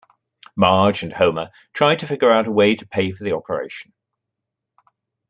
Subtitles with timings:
[0.55, 3.93] Marge and Homer try to figure out a way to pay for the operation.